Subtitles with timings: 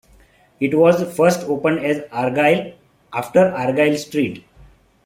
[0.59, 2.73] It was first opened as Argyle,
[3.13, 4.43] after Argyle Street.